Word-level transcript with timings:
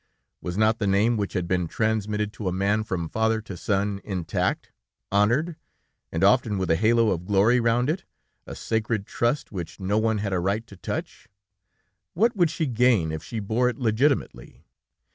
Was 0.41 0.57
not 0.57 0.79
the 0.79 0.87
name 0.87 1.15
which 1.15 1.33
had 1.33 1.47
been 1.47 1.67
transmitted 1.67 2.33
to 2.33 2.47
a 2.47 2.51
man 2.51 2.83
from 2.83 3.07
father 3.07 3.39
to 3.41 3.55
son, 3.55 4.01
intact, 4.03 4.71
honored, 5.11 5.57
and 6.11 6.23
often 6.23 6.57
with 6.57 6.71
a 6.71 6.75
halo 6.75 7.11
of 7.11 7.27
glory 7.27 7.59
round 7.59 7.87
it, 7.87 8.03
a 8.47 8.55
sacred 8.55 9.05
trust 9.05 9.51
which 9.51 9.79
no 9.79 9.99
one 9.99 10.17
had 10.17 10.33
a 10.33 10.39
right 10.39 10.65
to 10.65 10.75
touch? 10.75 11.27
What 12.15 12.35
would 12.35 12.49
she 12.49 12.65
gain 12.65 13.11
if 13.11 13.21
she 13.23 13.39
bore 13.39 13.69
it 13.69 13.77
legitimately? 13.77 14.65